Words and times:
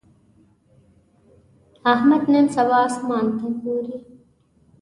احمد 1.93 2.23
نن 2.31 2.45
سبا 2.55 2.77
اسمان 2.87 3.25
ته 3.37 3.45
ګوري. 3.61 3.97